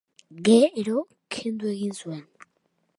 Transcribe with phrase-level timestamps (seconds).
[0.47, 1.01] Gero
[1.37, 2.27] kendu egin zuen.